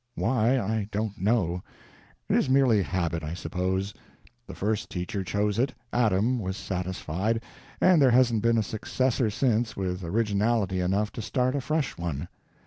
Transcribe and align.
Why, 0.15 0.57
I 0.57 0.87
don't 0.91 1.15
know. 1.19 1.61
It 2.27 2.35
is 2.35 2.49
merely 2.49 2.81
habit, 2.81 3.23
I 3.23 3.35
suppose; 3.35 3.93
the 4.47 4.55
first 4.55 4.89
teacher 4.89 5.23
chose 5.23 5.59
it, 5.59 5.75
Adam 5.93 6.39
was 6.39 6.57
satisfied, 6.57 7.43
and 7.79 8.01
there 8.01 8.09
hasn't 8.09 8.41
been 8.41 8.57
a 8.57 8.63
successor 8.63 9.29
since 9.29 9.77
with 9.77 10.03
originality 10.03 10.79
enough 10.79 11.11
to 11.11 11.21
start 11.21 11.55
a 11.55 11.61
fresh 11.61 11.99
one. 11.99 12.29